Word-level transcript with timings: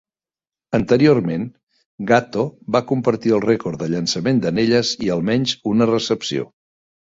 Anteriorment, 0.77 1.43
Gatto 2.13 2.47
va 2.77 2.83
compartir 2.93 3.35
el 3.41 3.45
rècord 3.45 3.85
de 3.85 3.93
llançament 3.95 4.43
d'anelles 4.47 4.97
i 5.09 5.15
almenys 5.21 5.57
una 5.77 5.93
recepció. 5.95 6.53